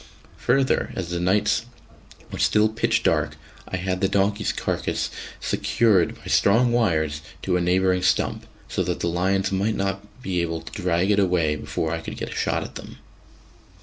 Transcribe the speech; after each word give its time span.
Further, 0.37 0.91
as 0.95 1.11
the 1.11 1.19
nights 1.19 1.67
were 2.31 2.39
still 2.39 2.69
pitch 2.69 3.03
dark, 3.03 3.37
I 3.67 3.77
had 3.77 4.01
the 4.01 4.09
donkey's 4.09 4.51
carcase 4.51 5.11
secured 5.39 6.15
by 6.15 6.25
strong 6.25 6.71
wires 6.71 7.21
to 7.43 7.55
a 7.55 7.61
neighbouring 7.61 8.01
stump, 8.01 8.47
so 8.67 8.81
that 8.81 9.01
the 9.01 9.07
lions 9.07 9.51
might 9.51 9.75
not 9.75 10.01
be 10.23 10.41
able 10.41 10.61
to 10.61 10.71
drag 10.73 11.11
it 11.11 11.19
away 11.19 11.55
before 11.55 11.91
I 11.91 11.99
could 12.01 12.17
get 12.17 12.29
a 12.31 12.35
shot 12.35 12.63
at 12.63 12.73
them. 12.73 12.97